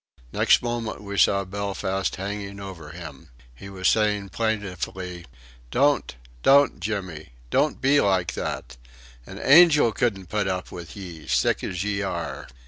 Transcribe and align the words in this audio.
Next 0.31 0.63
moment 0.63 1.01
we 1.03 1.15
saw 1.15 1.45
Belfast 1.45 2.15
hanging 2.15 2.59
over 2.59 2.89
him. 2.89 3.29
He 3.53 3.69
was 3.69 3.87
saying 3.87 4.29
plaintively: 4.29 5.25
"Don't! 5.69 6.15
Don't, 6.41 6.79
Jimmy! 6.79 7.33
Don't 7.51 7.79
be 7.79 8.01
like 8.01 8.33
that. 8.33 8.77
An 9.27 9.37
angel 9.37 9.91
couldn't 9.91 10.25
put 10.25 10.47
up 10.47 10.71
with 10.71 10.95
ye 10.95 11.27
sick 11.27 11.63
as 11.63 11.83
ye 11.83 12.01
are." 12.01 12.47